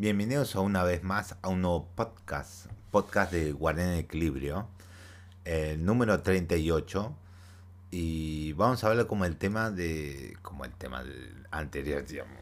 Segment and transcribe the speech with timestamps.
[0.00, 4.66] Bienvenidos a una vez más a un nuevo podcast, podcast de Guardián en Equilibrio,
[5.44, 7.14] el número 38.
[7.90, 10.38] Y vamos a hablar como el tema de.
[10.40, 12.38] como el tema del anterior, digamos.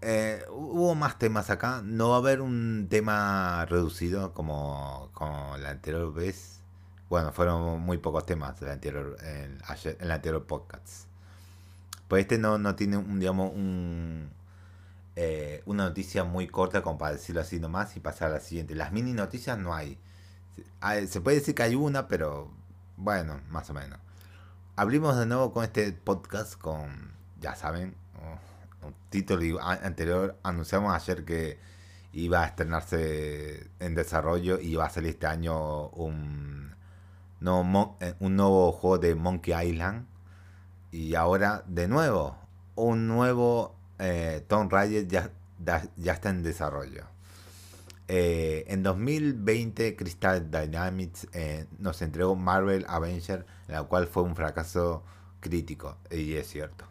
[0.00, 1.80] Eh, hubo más temas acá.
[1.84, 6.60] No va a haber un tema reducido como, como la anterior vez.
[7.08, 11.06] Bueno, fueron muy pocos temas el anterior, el anterior podcast.
[12.08, 14.28] Pues este no, no tiene un, digamos, un,
[15.16, 18.74] eh, una noticia muy corta como para decirlo así nomás y pasar a la siguiente.
[18.74, 19.98] Las mini noticias no hay.
[21.08, 22.50] Se puede decir que hay una, pero
[22.96, 23.98] bueno, más o menos.
[24.76, 27.96] Abrimos de nuevo con este podcast con, ya saben,
[28.82, 30.38] un título anterior.
[30.42, 31.58] Anunciamos ayer que
[32.12, 36.74] iba a estrenarse en desarrollo y iba a salir este año un,
[37.40, 40.06] nuevo, eh, un nuevo juego de Monkey Island.
[40.92, 42.36] Y ahora, de nuevo,
[42.74, 44.70] un nuevo eh, Tomb
[45.08, 45.30] ya,
[46.04, 47.04] está en desarrollo.
[48.08, 55.02] Eh, en 2020 Crystal Dynamics eh, nos entregó Marvel Avenger, la cual fue un fracaso
[55.40, 56.84] crítico, y es cierto.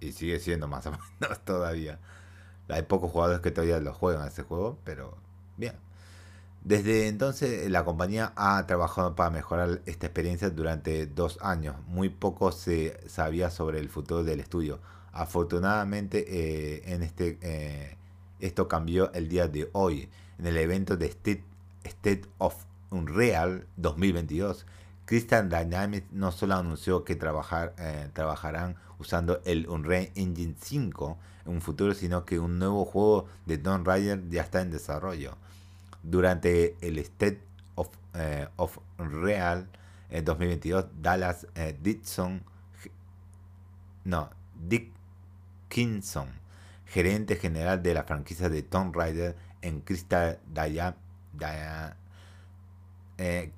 [0.00, 1.98] Y sigue siendo más o menos todavía.
[2.68, 5.16] Hay pocos jugadores que todavía lo juegan ese juego, pero
[5.56, 5.74] bien.
[6.64, 11.76] Desde entonces la compañía ha trabajado para mejorar esta experiencia durante dos años.
[11.86, 14.80] Muy poco se sabía sobre el futuro del estudio
[15.18, 17.96] Afortunadamente, eh, en este, eh,
[18.38, 21.42] esto cambió el día de hoy, en el evento de State,
[21.82, 22.54] State of
[22.90, 24.64] Unreal 2022.
[25.06, 31.52] Crystal Dynamics no solo anunció que trabajar, eh, trabajarán usando el Unreal Engine 5 en
[31.52, 35.36] un futuro, sino que un nuevo juego de Tomb Raider ya está en desarrollo.
[36.04, 37.42] Durante el State
[37.74, 37.88] of,
[38.54, 39.66] of Unreal
[40.10, 41.48] en 2022, Dallas
[41.82, 42.40] Dixon,
[44.04, 44.92] no, Dick
[45.68, 46.28] Kinson,
[46.86, 50.38] gerente general de la franquicia de Tomb Raider en Crystal,
[53.18, 53.52] eh,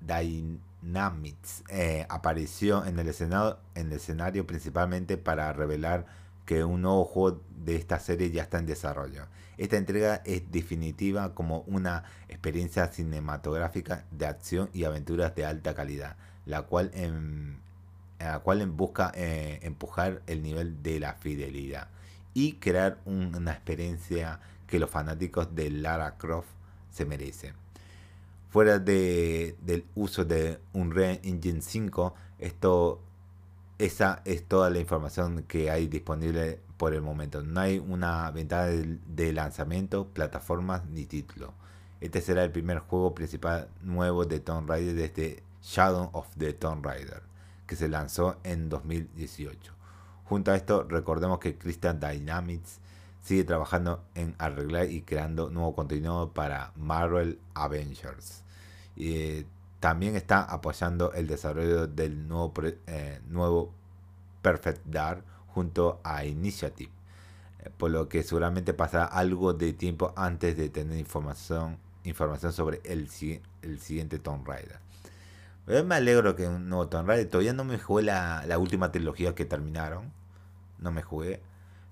[0.00, 6.06] Dynamics, eh, apareció en el, escenario, en el escenario principalmente para revelar
[6.46, 9.26] que un nuevo juego de esta serie ya está en desarrollo.
[9.56, 16.16] Esta entrega es definitiva como una experiencia cinematográfica de acción y aventuras de alta calidad,
[16.46, 17.60] la cual en,
[18.20, 21.88] a la cual busca eh, empujar el nivel de la fidelidad
[22.34, 26.48] y crear una experiencia que los fanáticos de Lara Croft
[26.90, 27.54] se merecen.
[28.50, 33.00] Fuera de, del uso de Unreal Engine 5, esto,
[33.78, 37.42] esa es toda la información que hay disponible por el momento.
[37.42, 41.54] No hay una ventana de, de lanzamiento, plataformas ni título.
[42.00, 46.84] Este será el primer juego principal nuevo de Tomb Raider desde Shadow of the Tomb
[46.84, 47.29] Raider
[47.70, 49.72] que se lanzó en 2018.
[50.24, 52.80] Junto a esto, recordemos que Christian Dynamics
[53.22, 58.42] sigue trabajando en arreglar y creando nuevo contenido para Marvel Avengers.
[58.96, 59.46] Y
[59.78, 62.52] también está apoyando el desarrollo del nuevo,
[62.88, 63.72] eh, nuevo
[64.42, 66.90] Perfect Dark junto a Initiative,
[67.60, 72.80] eh, por lo que seguramente pasará algo de tiempo antes de tener información, información sobre
[72.82, 73.08] el,
[73.62, 74.89] el siguiente Tomb Raider.
[75.70, 77.28] Eh, me alegro que un nuevo Tomb Raider.
[77.28, 80.12] Todavía no me jugué la, última trilogía que terminaron.
[80.78, 81.42] No me jugué.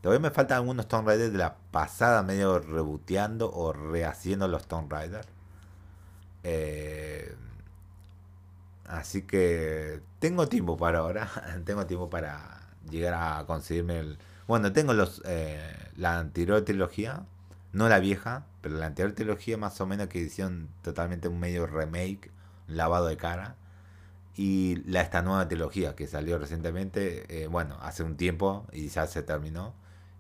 [0.02, 4.90] Todavía me faltan algunos Tomb Raider de la pasada, medio reboteando o rehaciendo los Tomb
[4.92, 5.26] Raider.
[6.42, 7.36] Eh,
[8.86, 11.30] así que tengo tiempo para ahora.
[11.64, 14.18] tengo tiempo para llegar a conseguirme el.
[14.48, 17.26] Bueno, tengo los eh, la anterior trilogía.
[17.72, 21.66] No la vieja, pero la anterior trilogía más o menos que hicieron totalmente un medio
[21.66, 22.30] remake,
[22.66, 23.56] lavado de cara
[24.38, 29.08] y la, esta nueva trilogía que salió recientemente, eh, bueno, hace un tiempo y ya
[29.08, 29.74] se terminó.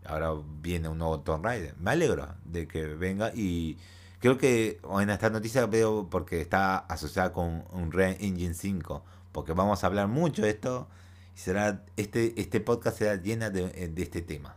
[0.04, 1.76] Ahora viene un nuevo Tomb Raider.
[1.78, 3.78] Me alegro de que venga y
[4.20, 9.52] creo que en esta noticia veo porque está asociada con un Red Engine 5, porque
[9.52, 10.88] vamos a hablar mucho de esto
[11.36, 14.56] será este este podcast será llena de, de este tema.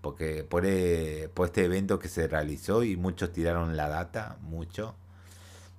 [0.00, 4.94] Porque por, eh, por este evento que se realizó y muchos tiraron la data, mucho.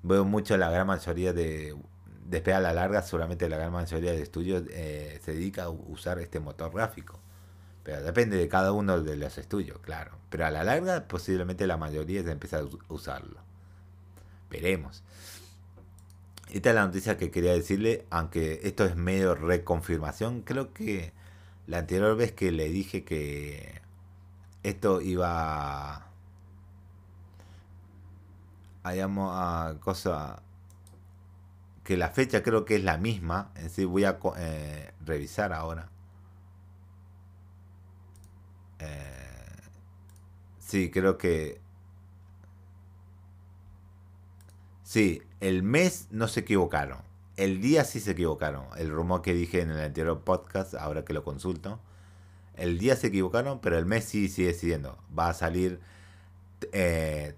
[0.04, 1.76] Veo mucho la gran mayoría de
[2.30, 6.20] después a la larga seguramente la gran mayoría de estudios eh, se dedica a usar
[6.20, 7.20] este motor gráfico.
[7.84, 10.12] Pero depende de cada uno de los estudios, claro.
[10.30, 13.40] Pero a la larga posiblemente la mayoría se empieza a usarlo.
[14.50, 15.04] Veremos.
[16.52, 20.42] Esta es la noticia que quería decirle, aunque esto es medio reconfirmación.
[20.42, 21.14] Creo que
[21.68, 23.82] la anterior vez que le dije que
[24.64, 26.10] esto iba a,
[28.84, 30.42] a, cosa
[31.90, 33.52] que la fecha creo que es la misma.
[33.56, 35.90] En sí voy a eh, revisar ahora.
[38.78, 39.16] Eh,
[40.60, 41.60] Sí, creo que...
[44.84, 47.00] Sí, el mes no se equivocaron.
[47.38, 48.66] El día sí se equivocaron.
[48.78, 51.80] El rumor que dije en el anterior podcast, ahora que lo consulto.
[52.56, 55.00] El día se equivocaron, pero el mes sí sigue siendo.
[55.18, 55.80] Va a salir...
[56.72, 57.36] Eh,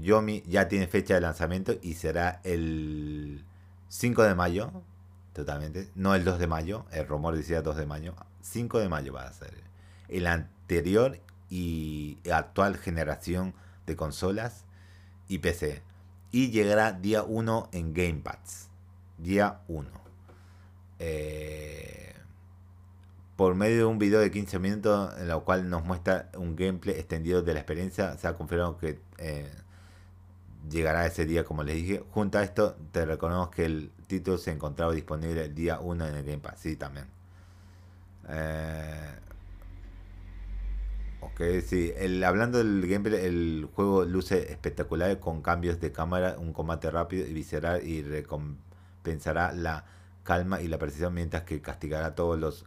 [0.00, 3.44] Yomi ya tiene fecha de lanzamiento y será el
[3.88, 4.70] 5 de mayo.
[5.32, 5.88] Totalmente.
[5.94, 6.84] No el 2 de mayo.
[6.92, 8.14] El rumor decía 2 de mayo.
[8.42, 9.54] 5 de mayo va a ser.
[10.08, 13.54] El anterior y actual generación
[13.86, 14.64] de consolas
[15.28, 15.82] y PC.
[16.30, 18.68] Y llegará día 1 en Gamepads.
[19.18, 19.88] Día 1.
[20.98, 22.14] Eh,
[23.36, 26.94] por medio de un video de 15 minutos en lo cual nos muestra un gameplay
[26.94, 29.50] extendido de la experiencia, se ha confirmado que eh,
[30.70, 32.04] llegará ese día, como les dije.
[32.10, 36.14] Junto a esto, te reconozco que el título se encontraba disponible el día 1 en
[36.14, 36.60] el Game Pass.
[36.60, 37.06] Sí, también.
[38.28, 39.14] Eh,
[41.20, 41.92] ok, sí.
[41.96, 47.26] El, hablando del gameplay, el juego luce espectacular con cambios de cámara, un combate rápido
[47.26, 49.84] y visceral y recompensará la
[50.24, 52.64] calma y la precisión mientras que castigará todos los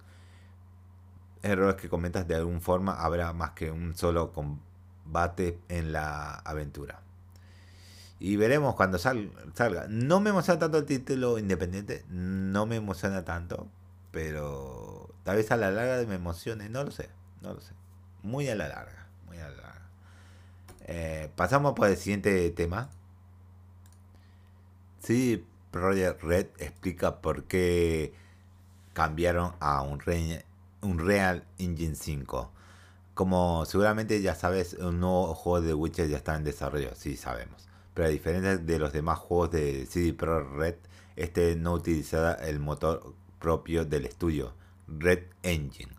[1.42, 2.94] errores que comentas de alguna forma.
[2.94, 7.05] Habrá más que un solo combate en la aventura.
[8.20, 9.88] Y veremos cuando salga.
[9.90, 12.06] No me emociona tanto el título independiente.
[12.10, 13.68] No me emociona tanto.
[14.12, 16.70] Pero tal vez a la larga me emocione.
[16.70, 17.10] No lo sé.
[17.42, 17.74] No lo sé.
[18.24, 19.08] Muy a la larga.
[19.28, 19.90] Muy a la larga.
[20.88, 22.90] Eh, pasamos por el siguiente tema.
[25.00, 28.14] Sí, Project Red explica por qué
[28.94, 30.02] cambiaron a un,
[30.82, 32.52] un Real Engine 5.
[33.14, 36.96] Como seguramente ya sabes, un nuevo juego de Witcher ya está en desarrollo.
[36.96, 37.66] Sí, sabemos
[37.96, 40.76] pero a diferencia de los demás juegos de CD Pro Red,
[41.16, 44.54] este no utilizará el motor propio del estudio,
[44.88, 45.94] Red Engine.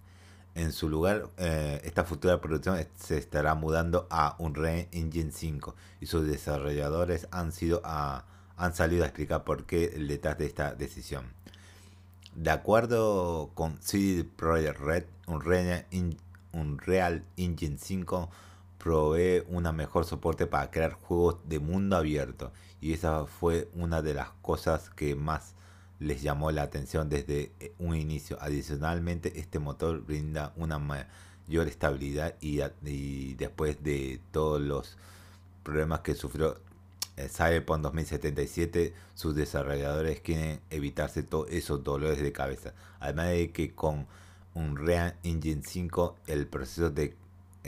[0.55, 5.75] En su lugar, eh, esta futura producción se estará mudando a un Red Engine 5
[6.01, 11.25] y sus desarrolladores han, sido han salido a explicar por qué detrás de esta decisión.
[12.35, 18.31] De acuerdo con CD Projekt Red, un Real Engine 5
[18.87, 24.15] provee una mejor soporte para crear juegos de mundo abierto y esa fue una de
[24.15, 25.57] las cosas que más
[25.99, 28.39] les llamó la atención desde eh, un inicio.
[28.41, 34.97] Adicionalmente, este motor brinda una mayor estabilidad y, después de todos los
[35.65, 36.61] problemas que sufrió
[37.17, 42.73] eh, Cyberpunk 2077, sus desarrolladores quieren evitarse todos esos dolores de cabeza.
[43.01, 44.07] Además de que con
[44.55, 47.17] un Real Engine 5 el proceso de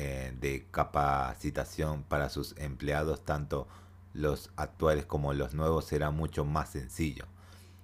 [0.00, 3.66] eh, de capacitación para sus empleados, tanto
[4.14, 7.24] los actuales como los nuevos, será mucho más sencillo,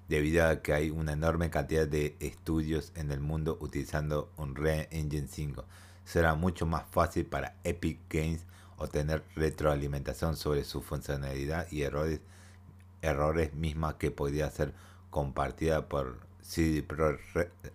[0.08, 5.26] debido a que hay una enorme cantidad de estudios en el mundo utilizando Unreal Engine
[5.26, 5.64] 5.
[6.04, 8.44] Será mucho más fácil para Epic Games
[8.76, 12.20] obtener retroalimentación sobre su funcionalidad y errores,
[13.02, 14.72] errores mismas que podría ser
[15.10, 16.86] compartida por CD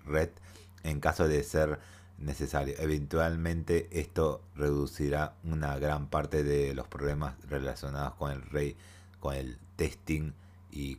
[0.06, 0.30] Red
[0.84, 1.80] en caso de ser
[2.20, 2.76] necesario.
[2.78, 8.76] Eventualmente esto reducirá una gran parte de los problemas relacionados con el rey,
[9.20, 10.34] con el testing
[10.72, 10.98] y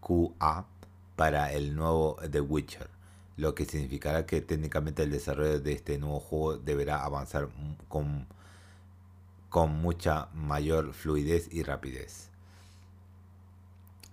[0.00, 0.66] QA
[1.16, 2.88] para el nuevo The Witcher,
[3.36, 7.48] lo que significará que técnicamente el desarrollo de este nuevo juego deberá avanzar
[7.88, 8.26] con,
[9.48, 12.30] con mucha mayor fluidez y rapidez.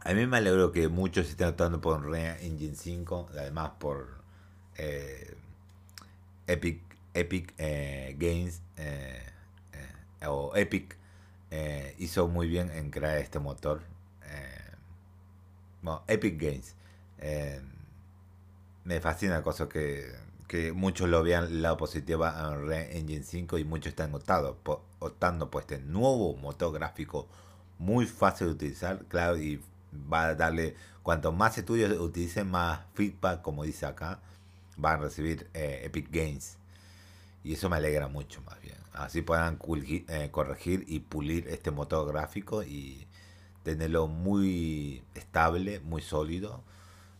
[0.02, 4.20] A mí me alegro que muchos estén optando por Unreal Engine 5, además por
[4.78, 5.36] eh,
[6.50, 6.82] Epic,
[7.14, 9.22] Epic eh, Games eh,
[9.74, 10.98] eh, o Epic
[12.00, 13.82] hizo muy bien en crear este motor.
[16.08, 16.76] Epic Games.
[18.84, 20.06] me fascina la cosa que,
[20.48, 24.82] que muchos lo vean la positiva a Unreal Engine 5 y muchos están optando por,
[25.00, 27.28] optando por este nuevo motor gráfico
[27.80, 29.62] muy fácil de utilizar, claro, y
[30.12, 34.20] va a darle, cuanto más estudios utilicen, más feedback, como dice acá,
[34.80, 36.58] van a recibir eh, Epic Games.
[37.44, 38.78] Y eso me alegra mucho más bien.
[38.94, 39.60] Así puedan
[40.08, 43.08] eh, corregir y pulir este motor gráfico y
[43.64, 46.64] tenerlo muy estable, muy sólido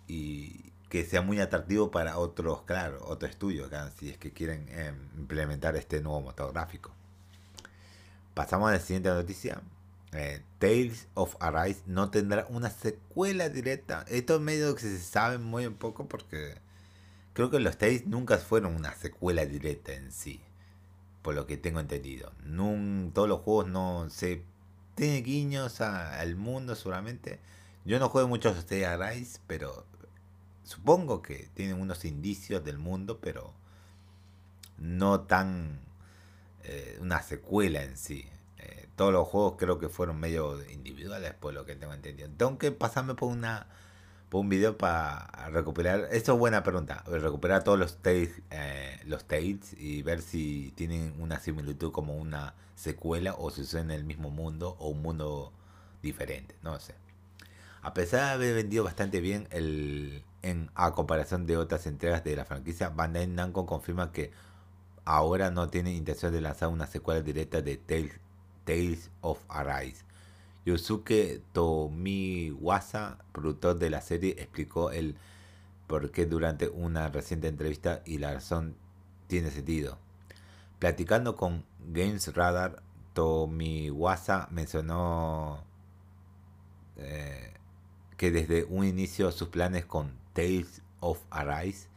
[0.08, 4.96] y que sea muy atractivo para otros, claro, otros estudios, si es que quieren em,
[5.18, 6.92] implementar este nuevo motor gráfico.
[8.34, 9.62] Pasamos a la siguiente noticia.
[10.12, 14.04] Eh, Tales of Arise no tendrá una secuela directa.
[14.10, 16.56] Esto es medio que se sabe muy poco porque
[17.40, 20.42] Creo que los Tales nunca fueron una secuela directa en sí.
[21.22, 22.34] Por lo que tengo entendido.
[23.14, 24.44] todos los juegos no se.
[24.96, 27.40] Tienen guiños al mundo seguramente.
[27.86, 29.86] Yo no juego mucho a Rise, pero
[30.66, 33.54] supongo que tienen unos indicios del mundo, pero
[34.78, 35.80] no tan
[36.66, 38.28] eh, una secuela en sí.
[38.58, 42.30] Eh, todos los juegos creo que fueron medio individuales, por lo que tengo entendido.
[42.36, 43.68] Tengo que pasarme por una
[44.32, 46.08] un video para recuperar.
[46.12, 47.04] Esto es buena pregunta.
[47.08, 49.26] Recuperar todos los tales, eh, los
[49.78, 54.30] y ver si tienen una similitud como una secuela o si son en el mismo
[54.30, 55.52] mundo o un mundo
[56.04, 56.56] diferente.
[56.62, 56.96] No sé.
[57.82, 62.36] A pesar de haber vendido bastante bien el, en, a comparación de otras entregas de
[62.36, 64.32] la franquicia, Bandai Namco confirma que
[65.06, 68.20] ahora no tiene intención de lanzar una secuela directa de Tales,
[68.66, 70.04] Tales of Arise.
[70.66, 75.16] Yusuke Tomiwasa, productor de la serie, explicó el
[75.88, 78.76] por qué durante una reciente entrevista y la razón
[79.28, 79.98] tiene sentido.
[80.80, 85.64] Platicando con Games Radar, Tomiwasa mencionó
[86.98, 87.54] eh,
[88.18, 91.88] que desde un inicio sus planes con Tales of Arise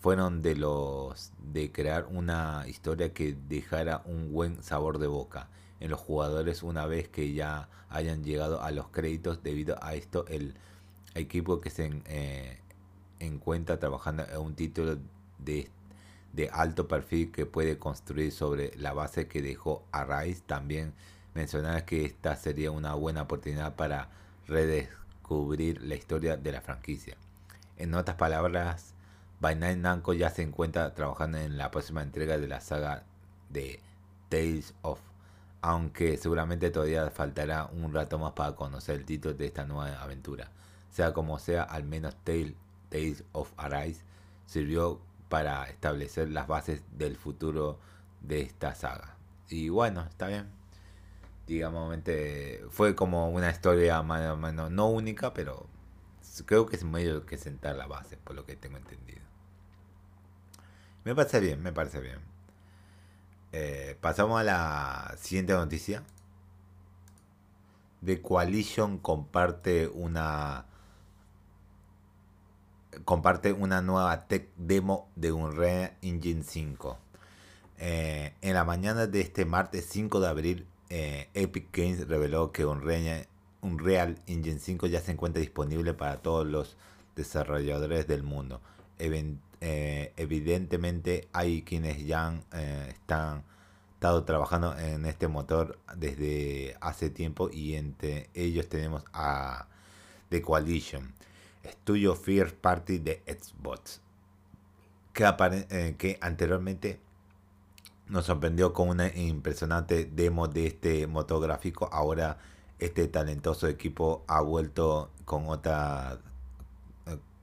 [0.00, 5.48] fueron de los de crear una historia que dejara un buen sabor de boca
[5.82, 9.42] en los jugadores una vez que ya hayan llegado a los créditos.
[9.42, 10.54] Debido a esto, el
[11.14, 12.58] equipo que se eh,
[13.18, 14.98] encuentra trabajando en un título
[15.38, 15.68] de,
[16.32, 20.42] de, alto perfil que puede construir sobre la base que dejó Arise.
[20.46, 20.94] También
[21.34, 24.08] mencionar que esta sería una buena oportunidad para
[24.46, 27.16] redescubrir cubrir la historia de la franquicia.
[27.78, 28.92] En otras palabras,
[29.40, 33.04] Bandai Namco ya se encuentra trabajando en la próxima entrega de la saga
[33.48, 33.80] de
[34.28, 35.00] Tales of,
[35.62, 40.50] aunque seguramente todavía faltará un rato más para conocer el título de esta nueva aventura.
[40.90, 44.02] Sea como sea, al menos Tales of Arise
[44.46, 47.78] sirvió para establecer las bases del futuro
[48.20, 49.16] de esta saga.
[49.48, 50.62] Y bueno, está bien
[51.46, 51.96] digamos,
[52.70, 55.66] fue como una historia más o menos, no única, pero
[56.46, 59.20] creo que es medio que sentar la base, por lo que tengo entendido.
[61.04, 62.31] Me parece bien, me parece bien.
[63.52, 66.02] Eh, pasamos a la siguiente noticia.
[68.04, 70.66] The Coalition comparte una
[73.04, 76.98] comparte una nueva tech demo de Unreal Engine 5.
[77.78, 82.64] Eh, en la mañana de este martes 5 de abril, eh, Epic Games reveló que
[82.64, 83.26] Unreal,
[83.60, 86.76] Unreal Engine 5 ya se encuentra disponible para todos los
[87.16, 88.60] desarrolladores del mundo.
[89.64, 93.44] Eh, evidentemente hay quienes ya eh, están
[93.94, 99.68] estado trabajando en este motor desde hace tiempo y entre ellos tenemos a
[100.30, 101.14] The Coalition,
[101.62, 104.00] estudio First Party de Xbox,
[105.12, 106.98] que, que anteriormente
[108.08, 111.88] nos sorprendió con una impresionante demo de este motográfico.
[111.92, 112.38] Ahora
[112.80, 116.18] este talentoso equipo ha vuelto con otra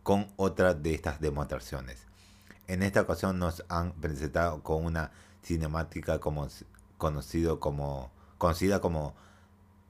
[0.03, 2.08] con otra de estas demostraciones.
[2.69, 5.11] En esta ocasión nos han presentado con una
[5.43, 6.47] cinemática como
[6.97, 9.13] conocido como conocida como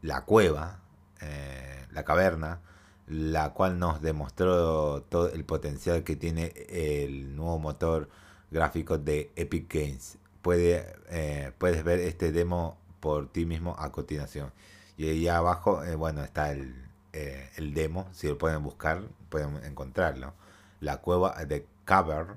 [0.02, 0.80] la cueva,
[1.22, 2.62] eh, la caverna,
[3.08, 8.10] la cual nos demostró todo el potencial que tiene el nuevo motor
[8.52, 14.52] gráfico de Epic Games eh, puedes ver este demo por ti mismo a continuación.
[14.98, 16.76] Y ahí abajo, eh, bueno, está el,
[17.14, 18.08] eh, el, demo.
[18.12, 20.34] Si lo pueden buscar, pueden encontrarlo.
[20.82, 22.36] La cueva de Cover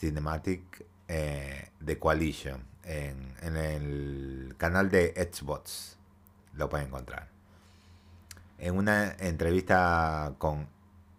[0.00, 2.64] Cinematic de Coalition.
[2.84, 5.98] En, el canal de Xbox
[6.54, 7.28] lo pueden encontrar.
[8.58, 10.66] En una entrevista con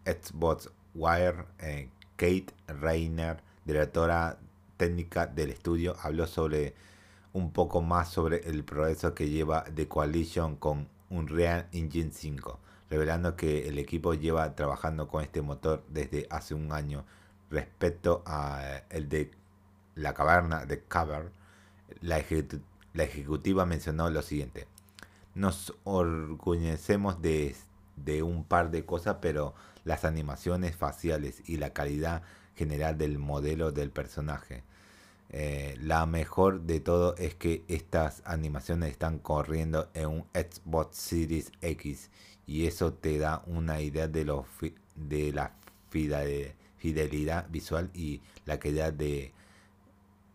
[0.05, 1.45] Xbox Wire,
[2.17, 4.37] Kate Reiner, directora
[4.77, 6.73] técnica del estudio habló sobre
[7.33, 12.59] un poco más sobre el progreso que lleva The Coalition con Unreal Engine 5,
[12.89, 17.05] revelando que el equipo lleva trabajando con este motor desde hace un año.
[17.51, 19.31] Respecto a el de
[19.95, 21.31] la caverna de Cover,
[22.01, 24.67] la, ejecutiva mencionó lo siguiente.
[25.35, 27.55] Nos orgullecemos de,
[27.97, 29.53] de un par de cosas, pero
[29.83, 32.23] las animaciones faciales y la calidad
[32.55, 34.63] general del modelo del personaje
[35.33, 41.53] eh, la mejor de todo es que estas animaciones están corriendo en un Xbox Series
[41.61, 42.09] X
[42.45, 44.45] y eso te da una idea de, lo
[44.95, 45.53] de la
[46.81, 49.33] fidelidad visual y la calidad de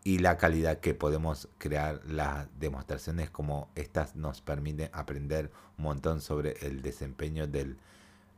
[0.05, 6.21] y la calidad que podemos crear las demostraciones como estas nos permiten aprender un montón
[6.21, 7.77] sobre el desempeño del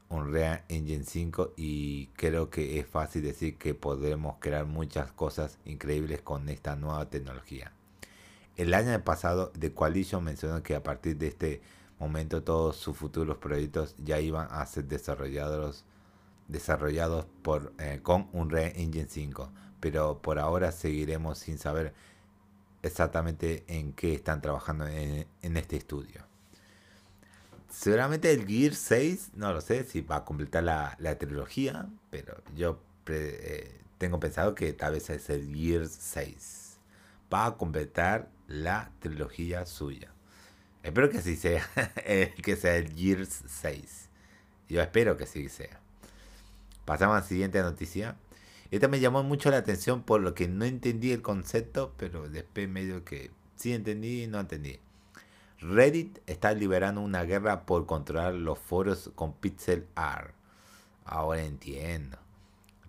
[0.09, 6.23] Unreal Engine 5 y creo que es fácil decir que podremos crear muchas cosas increíbles
[6.23, 7.73] con esta nueva tecnología.
[8.57, 11.61] El año pasado The Coalition mencionó que a partir de este
[11.99, 15.85] momento todos sus futuros proyectos ya iban a ser desarrollados
[16.49, 21.95] desarrollados por, eh, con Unreal Engine 5, pero por ahora seguiremos sin saber
[22.83, 26.27] exactamente en qué están trabajando en, este estudio.
[27.71, 32.81] Seguramente el Gear 6, no lo sé si va a completar la, trilogía, pero yo
[33.07, 36.79] eh, tengo pensado que tal vez es el Gear 6.
[37.33, 40.13] Va a completar la trilogía suya.
[40.83, 41.69] Espero que sí sea,
[42.43, 44.09] que sea el Gears 6.
[44.69, 45.78] Yo espero que sí sea.
[46.89, 48.17] Pasamos a la siguiente noticia.
[48.71, 52.67] Esta me llamó mucho la atención por lo que no entendí el concepto, pero después
[52.67, 54.81] medio que sí entendí y no entendí.
[55.61, 60.33] Reddit está liberando una guerra por controlar los foros con pixel art.
[61.05, 62.17] Ahora entiendo.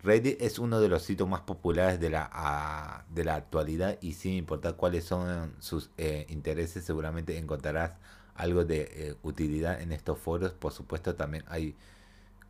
[0.01, 4.36] Reddit es uno de los sitios más populares de la, de la actualidad y sin
[4.36, 7.98] importar cuáles son sus eh, intereses, seguramente encontrarás
[8.34, 10.53] algo de eh, utilidad en estos foros.
[10.53, 11.75] Por supuesto, también hay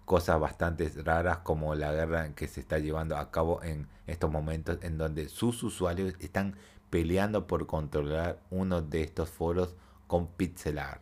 [0.09, 4.79] cosas bastante raras como la guerra que se está llevando a cabo en estos momentos
[4.81, 6.55] en donde sus usuarios están
[6.89, 9.75] peleando por controlar uno de estos foros
[10.07, 11.01] con pixelar.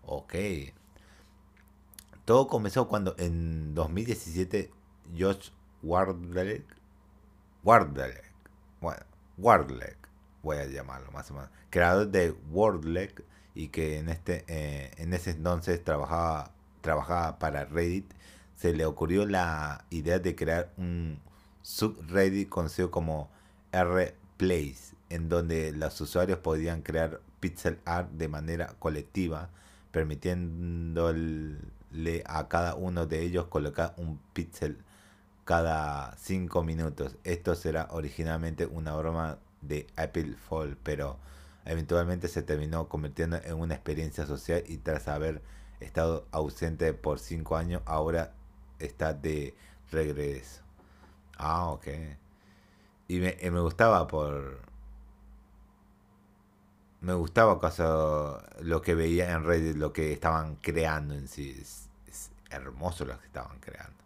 [0.00, 0.34] Ok.
[2.24, 4.70] Todo comenzó cuando en 2017
[5.18, 5.50] Josh
[5.82, 6.64] Wardleg,
[8.80, 9.02] bueno,
[9.36, 9.98] Wardleg,
[10.42, 15.12] voy a llamarlo más o menos, creador de Wordleg y que en este eh, en
[15.12, 18.10] ese entonces trabajaba trabajaba para Reddit,
[18.58, 21.20] se le ocurrió la idea de crear un
[21.62, 23.30] subreddit conocido como
[23.72, 29.50] RPlace, en donde los usuarios podían crear pixel art de manera colectiva,
[29.92, 31.60] permitiéndole
[32.26, 34.78] a cada uno de ellos colocar un pixel
[35.44, 37.14] cada 5 minutos.
[37.22, 41.16] Esto será originalmente una broma de Apple Fall, pero
[41.64, 45.42] eventualmente se terminó convirtiendo en una experiencia social y tras haber
[45.78, 48.32] estado ausente por 5 años, ahora
[48.78, 49.54] está de
[49.90, 50.62] regreso.
[51.36, 51.86] Ah, ok.
[53.08, 54.60] Y me, gustaba por...
[57.00, 61.56] Me gustaba acaso lo que veía en Reddit, lo que estaban creando en sí.
[61.60, 63.96] Es, es hermoso lo que estaban creando.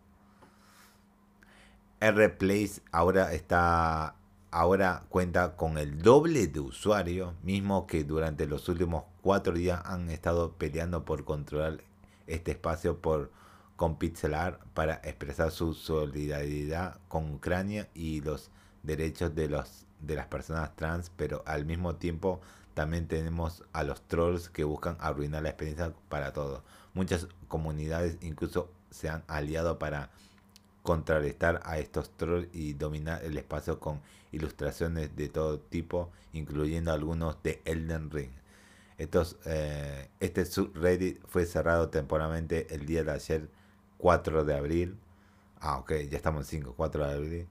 [2.00, 4.16] RPlace ahora está
[4.50, 10.10] ahora cuenta con el doble de usuarios, mismo que durante los últimos cuatro días han
[10.10, 11.78] estado peleando por controlar
[12.26, 13.30] este espacio por
[13.76, 18.50] con Pixelar para expresar su solidaridad con Ucrania y los
[18.82, 22.40] derechos de los de las personas trans, pero al mismo tiempo
[22.74, 26.62] también tenemos a los trolls que buscan arruinar la experiencia para todos.
[26.94, 30.10] Muchas comunidades incluso se han aliado para
[30.82, 34.00] contrarrestar a estos trolls y dominar el espacio con
[34.32, 38.30] ilustraciones de todo tipo, incluyendo algunos de Elden Ring.
[38.98, 43.48] Estos, eh, este subreddit fue cerrado temporalmente el día de ayer,
[44.02, 44.98] 4 de abril.
[45.60, 47.48] Ah, ok, ya estamos en 5, 4 de abril.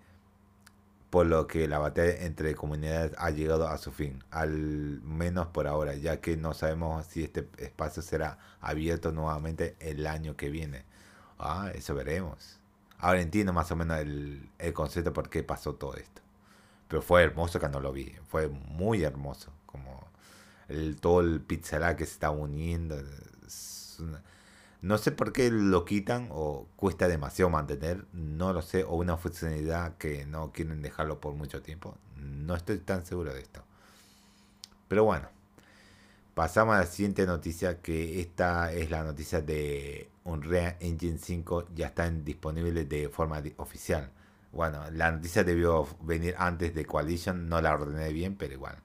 [1.10, 4.52] Por lo que la batalla entre comunidades ha llegado a su fin, al
[5.02, 10.36] menos por ahora, ya que no sabemos si este espacio será abierto nuevamente el año
[10.36, 10.84] que viene.
[11.40, 12.60] Ah, eso veremos.
[13.00, 16.22] Ahora entiendo más o menos el, el concepto por qué pasó todo esto.
[16.90, 18.14] Pero fue hermoso cuando lo vi.
[18.28, 19.54] Fue muy hermoso.
[19.66, 20.06] Como
[20.68, 22.98] el, todo el pixelar que se está uniendo.
[24.82, 28.06] No sé por qué lo quitan o cuesta demasiado mantener.
[28.14, 28.84] No lo sé.
[28.84, 31.98] O una funcionalidad que no quieren dejarlo por mucho tiempo.
[32.18, 33.64] No estoy tan seguro de esto.
[34.88, 35.30] Pero bueno.
[36.34, 41.88] Pasamos a la siguiente noticia, que esta es la noticia de Unreal Engine 5 ya
[41.88, 44.10] está disponible de forma oficial.
[44.54, 48.78] Bueno, la noticia debió venir antes de Coalition, no la ordené bien, pero igual.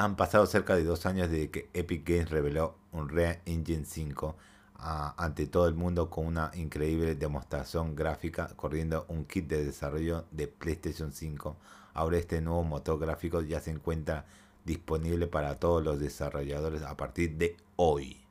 [0.00, 4.34] Han pasado cerca de dos años desde que Epic Games reveló Unreal Engine 5
[4.76, 10.24] ah, ante todo el mundo con una increíble demostración gráfica corriendo un kit de desarrollo
[10.30, 11.54] de PlayStation 5.
[11.92, 14.24] Ahora este nuevo motor gráfico ya se encuentra
[14.64, 18.22] disponible para todos los desarrolladores a partir de hoy.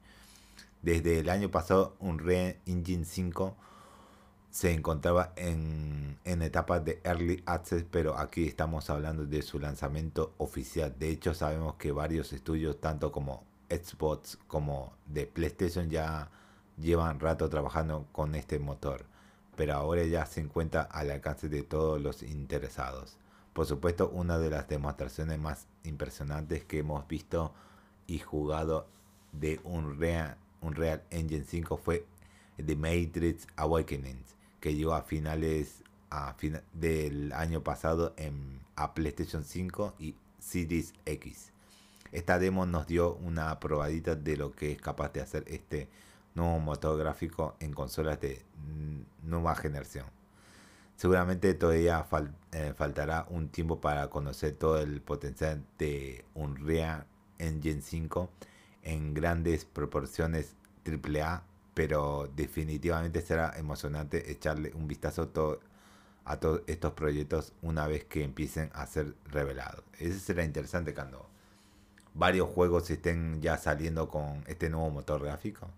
[0.81, 3.55] Desde el año pasado, Unreal Engine 5
[4.49, 10.33] se encontraba en, en etapa de Early Access, pero aquí estamos hablando de su lanzamiento
[10.37, 10.95] oficial.
[10.97, 16.29] De hecho, sabemos que varios estudios, tanto como Xbox como de PlayStation, ya
[16.79, 19.05] llevan rato trabajando con este motor,
[19.55, 23.17] pero ahora ya se encuentra al alcance de todos los interesados.
[23.53, 27.53] Por supuesto, una de las demostraciones más impresionantes que hemos visto
[28.07, 28.87] y jugado
[29.31, 32.05] de Unreal, Unreal Engine 5 fue
[32.57, 34.23] The Matrix Awakening,
[34.59, 36.35] que llegó a finales a
[36.73, 41.51] del año pasado en, a PlayStation 5 y Series X.
[42.11, 45.87] Esta demo nos dio una probadita de lo que es capaz de hacer este
[46.33, 48.43] nuevo motor gráfico en consolas de
[49.23, 50.05] nueva generación.
[50.95, 52.05] Seguramente todavía
[52.51, 57.05] eh, faltará un tiempo para conocer todo el potencial de Unreal
[57.37, 58.29] Engine 5
[58.83, 61.43] en grandes proporciones AAA,
[61.79, 65.31] pero definitivamente será emocionante echarle un vistazo
[66.25, 69.85] a todos estos proyectos una vez que empiecen a ser revelados.
[69.97, 71.29] Eso será interesante cuando
[72.13, 75.69] varios juegos estén ya saliendo con este nuevo motor gráfico.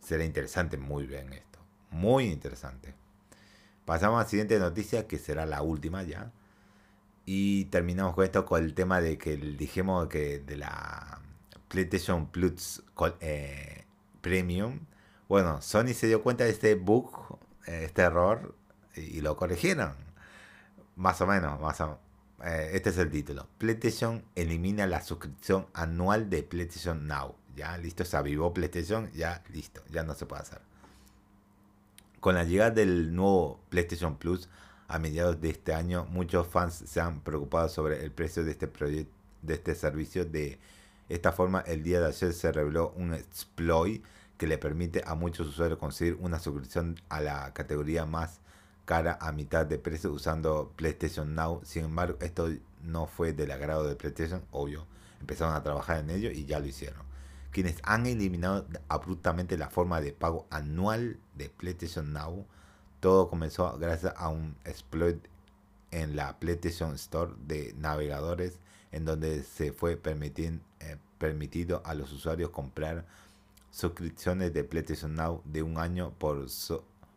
[0.00, 1.60] Será interesante muy bien esto.
[1.90, 2.92] Muy interesante.
[3.86, 6.30] Pasamos a la siguiente noticia, que será la última ya.
[7.24, 11.22] Y terminamos con esto, con el tema de que dijimos que de la
[11.68, 12.82] PlayStation Plus
[13.20, 13.86] eh,
[14.20, 14.80] Premium.
[15.28, 18.54] Bueno, Sony se dio cuenta de este bug, eh, este error,
[18.94, 19.94] y, lo corrigieron.
[20.94, 21.98] Más o menos, más o
[22.44, 23.48] eh, este es el título.
[23.58, 27.34] PlayStation elimina la suscripción anual de PlayStation Now.
[27.56, 30.60] Ya, listo, se avivó PlayStation, ya, listo, ya no se puede hacer.
[32.20, 34.48] Con la llegada del nuevo PlayStation Plus
[34.88, 38.68] a mediados de este año, muchos fans se han preocupado sobre el precio de este
[38.68, 40.24] proyecto de este servicio.
[40.24, 40.58] De
[41.08, 44.04] esta forma, el día de ayer se reveló un exploit
[44.38, 48.40] que le permite a muchos usuarios conseguir una suscripción a la categoría más
[48.84, 51.60] cara a mitad de precio usando PlayStation Now.
[51.64, 52.48] Sin embargo, esto
[52.82, 54.86] no fue del agrado de PlayStation, obvio.
[55.20, 57.06] Empezaron a trabajar en ello y ya lo hicieron
[57.56, 62.44] quienes han eliminado abruptamente la forma de pago anual de PlayStation Now.
[63.00, 65.16] Todo comenzó gracias a un exploit
[65.90, 68.58] en la PlayStation Store de navegadores
[68.92, 73.06] en donde se fue eh, permitido a los usuarios comprar
[73.76, 76.46] suscripciones de PlayStation Now de un año por,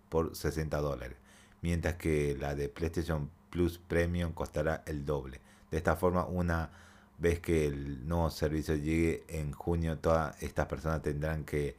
[0.10, 1.18] por 60 dólares,
[1.62, 5.40] mientras que la de PlayStation Plus Premium costará el doble.
[5.72, 6.70] De esta forma, una
[7.18, 11.78] ves que el nuevo servicio llegue en junio, todas estas personas tendrán que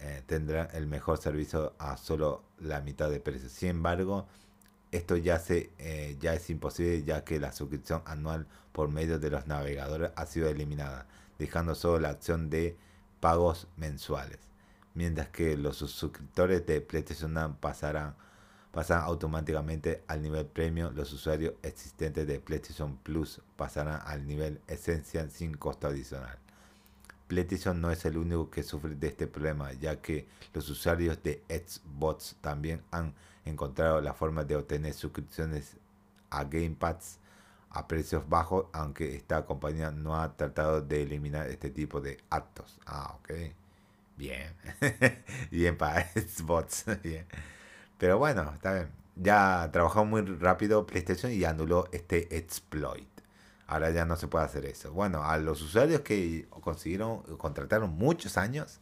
[0.00, 3.48] eh, tendrán el mejor servicio a solo la mitad de precio.
[3.48, 4.26] Sin embargo,
[4.90, 9.30] esto ya se eh, ya es imposible ya que la suscripción anual por medio de
[9.30, 11.06] los navegadores ha sido eliminada,
[11.38, 12.76] dejando solo la opción de
[13.22, 14.40] pagos mensuales,
[14.94, 18.16] mientras que los suscriptores de PlayStation pasarán
[18.72, 20.92] pasan automáticamente al nivel premium.
[20.96, 26.36] Los usuarios existentes de PlayStation Plus pasarán al nivel Essential sin costo adicional.
[27.28, 31.42] PlayStation no es el único que sufre de este problema, ya que los usuarios de
[31.48, 35.76] Xbox también han encontrado la forma de obtener suscripciones
[36.28, 37.18] a Gamepads
[37.72, 42.78] a precios bajos, aunque esta compañía no ha tratado de eliminar este tipo de actos.
[42.86, 43.30] Ah, ok.
[44.16, 44.54] Bien.
[45.50, 46.84] bien para Xbox.
[47.02, 47.26] Bien.
[47.98, 48.90] Pero bueno, está bien.
[49.16, 53.08] Ya trabajó muy rápido PlayStation y anuló este exploit.
[53.66, 54.92] Ahora ya no se puede hacer eso.
[54.92, 58.80] Bueno, a los usuarios que consiguieron, contrataron muchos años,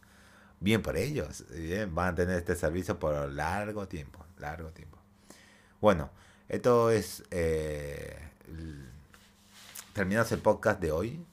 [0.59, 1.45] bien por ellos.
[1.51, 4.25] Bien, van a tener este servicio por largo tiempo.
[4.39, 4.99] Largo tiempo.
[5.81, 6.11] Bueno,
[6.49, 7.23] esto es...
[7.31, 8.30] Eh,
[9.93, 11.25] terminamos el podcast de hoy.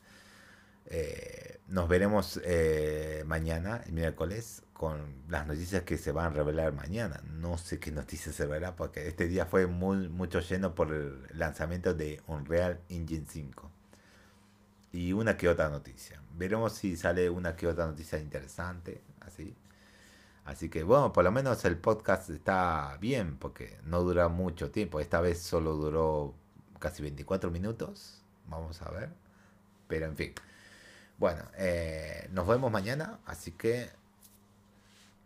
[0.87, 6.73] Eh, nos veremos eh, mañana, el miércoles, con las noticias que se van a revelar
[6.73, 7.21] mañana.
[7.33, 11.27] No sé qué noticias se verá porque este día fue muy mucho lleno por el
[11.33, 13.71] lanzamiento de Unreal Engine 5.
[14.93, 16.21] Y una que otra noticia.
[16.37, 19.55] Veremos si sale una que otra noticia interesante, así.
[20.45, 24.99] Así que bueno, por lo menos el podcast está bien porque no dura mucho tiempo.
[25.01, 26.35] Esta vez solo duró
[26.79, 28.21] casi 24 minutos.
[28.47, 29.09] Vamos a ver.
[29.87, 30.33] Pero en fin.
[31.17, 33.19] Bueno, eh, nos vemos mañana.
[33.25, 33.89] Así que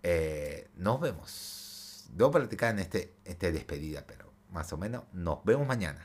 [0.04, 2.06] eh, nos vemos.
[2.14, 6.02] Debo platicar en este, este despedida, pero más o menos nos vemos mañana.